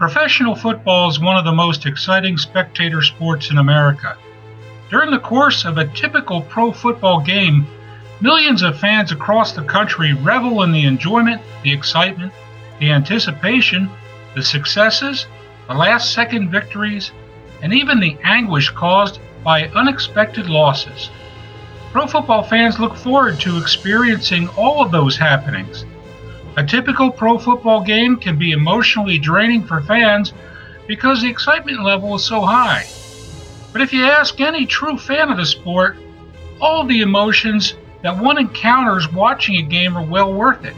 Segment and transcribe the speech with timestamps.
[0.00, 4.16] Professional football is one of the most exciting spectator sports in America.
[4.88, 7.66] During the course of a typical pro football game,
[8.18, 12.32] millions of fans across the country revel in the enjoyment, the excitement,
[12.78, 13.90] the anticipation,
[14.34, 15.26] the successes,
[15.68, 17.12] the last second victories,
[17.60, 21.10] and even the anguish caused by unexpected losses.
[21.92, 25.84] Pro football fans look forward to experiencing all of those happenings
[26.60, 30.34] a typical pro football game can be emotionally draining for fans
[30.86, 32.86] because the excitement level is so high.
[33.72, 35.96] But if you ask any true fan of the sport,
[36.60, 40.76] all the emotions that one encounters watching a game are well worth it.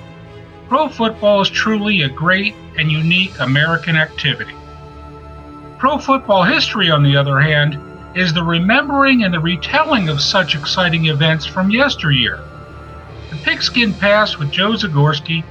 [0.68, 4.54] Pro football is truly a great and unique American activity.
[5.78, 7.76] Pro football history, on the other hand,
[8.16, 12.38] is the remembering and the retelling of such exciting events from yesteryear.
[13.30, 15.42] The Pigskin Past with Joe Zagorski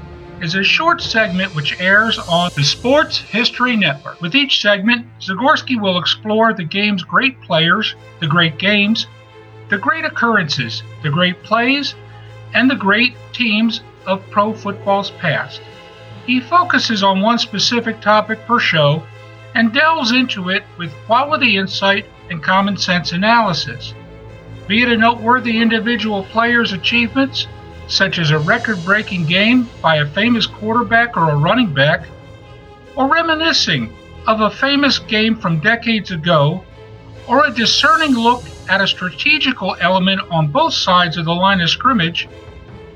[0.41, 4.19] is a short segment which airs on the Sports History Network.
[4.21, 9.05] With each segment, Zagorski will explore the game's great players, the great games,
[9.69, 11.93] the great occurrences, the great plays,
[12.55, 15.61] and the great teams of pro football's past.
[16.25, 19.03] He focuses on one specific topic per show
[19.53, 23.93] and delves into it with quality insight and common sense analysis.
[24.67, 27.47] Be it a noteworthy individual player's achievements,
[27.91, 32.07] such as a record breaking game by a famous quarterback or a running back,
[32.95, 33.91] or reminiscing
[34.27, 36.63] of a famous game from decades ago,
[37.27, 41.69] or a discerning look at a strategical element on both sides of the line of
[41.69, 42.29] scrimmage,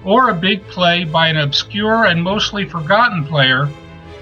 [0.05, 3.67] or a big play by an obscure and mostly forgotten player,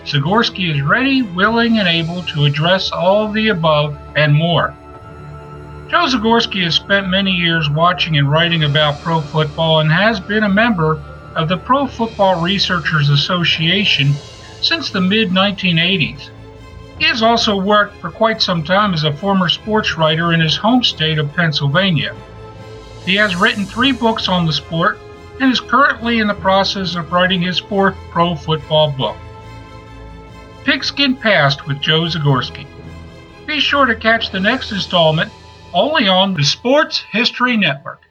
[0.06, 4.76] Zagorski is ready, willing, and able to address all of the above and more.
[5.94, 10.42] Joe Zagorski has spent many years watching and writing about pro football and has been
[10.42, 11.00] a member
[11.36, 14.16] of the Pro Football Researchers Association
[14.60, 16.32] since the mid 1980s.
[16.98, 20.56] He has also worked for quite some time as a former sports writer in his
[20.56, 22.16] home state of Pennsylvania.
[23.06, 24.98] He has written three books on the sport
[25.40, 29.16] and is currently in the process of writing his fourth pro football book.
[30.64, 32.66] Pigskin Past with Joe Zagorski.
[33.46, 35.32] Be sure to catch the next installment
[35.74, 38.02] only on the Sports History Network.